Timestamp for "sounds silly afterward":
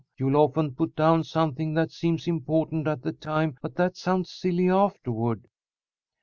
3.95-5.47